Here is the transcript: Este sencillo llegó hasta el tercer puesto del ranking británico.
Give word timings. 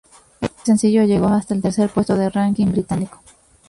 Este 0.41 0.65
sencillo 0.65 1.03
llegó 1.03 1.27
hasta 1.27 1.53
el 1.53 1.61
tercer 1.61 1.87
puesto 1.91 2.15
del 2.15 2.31
ranking 2.31 2.71
británico. 2.71 3.21